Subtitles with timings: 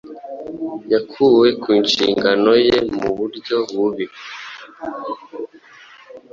[0.93, 4.05] Yakuwe ku nshingano ye mu buryo bubi